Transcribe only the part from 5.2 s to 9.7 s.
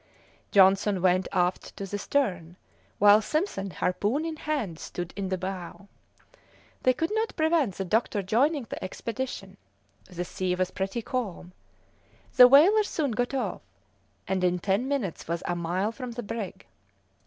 the bow. They could not prevent the doctor joining the expedition.